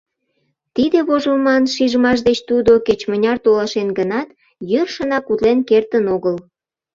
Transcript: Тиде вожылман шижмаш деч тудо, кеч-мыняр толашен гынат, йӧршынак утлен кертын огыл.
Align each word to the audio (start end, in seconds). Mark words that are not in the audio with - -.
Тиде 0.75 0.99
вожылман 1.07 1.63
шижмаш 1.73 2.19
деч 2.27 2.39
тудо, 2.49 2.71
кеч-мыняр 2.87 3.37
толашен 3.45 3.89
гынат, 3.97 4.29
йӧршынак 4.71 5.25
утлен 5.31 5.59
кертын 5.69 6.05
огыл. 6.15 6.35